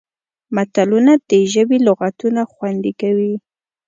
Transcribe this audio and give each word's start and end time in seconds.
متلونه 0.55 1.13
د 1.29 1.31
ژبې 1.53 1.77
لغتونه 1.87 2.41
خوندي 2.51 2.93
کوي 3.01 3.33